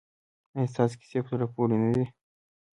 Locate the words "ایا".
0.55-0.69